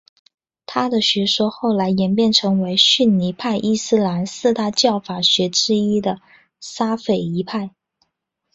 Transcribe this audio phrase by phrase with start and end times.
[0.65, 6.19] 他的学说后来演变成为逊尼派伊斯兰四大教法学之一的
[6.59, 7.75] 沙斐仪派。